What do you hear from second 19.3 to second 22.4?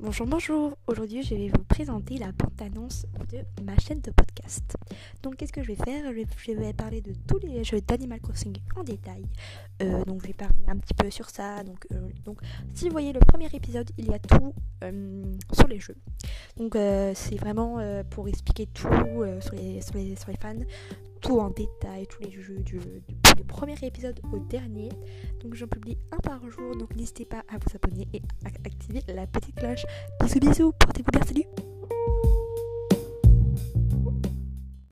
sur les fans tout en détail, tous les